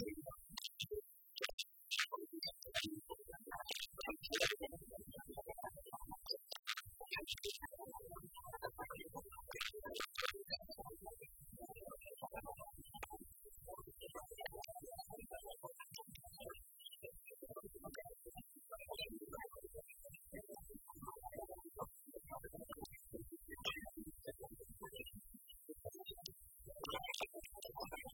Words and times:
wonderful. 27.75 28.10